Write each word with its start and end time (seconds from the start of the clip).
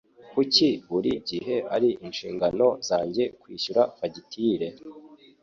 Kuki 0.31 0.67
buri 0.89 1.11
gihe 1.29 1.55
ari 1.75 1.89
inshingano 2.05 2.67
zanjye 2.87 3.23
kwishyura 3.41 3.81
fagitire? 3.97 4.67